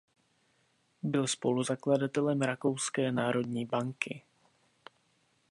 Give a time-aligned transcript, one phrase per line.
[1.03, 4.23] Byl spoluzakladatelem Rakouské národní banky.